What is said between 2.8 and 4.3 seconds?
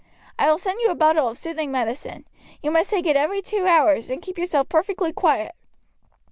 take it every two hours, and